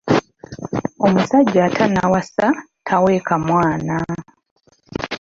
Omusajja 1.05 1.59
atannawasa 1.67 2.45
taweeka 2.87 3.35
mwana. 3.47 3.95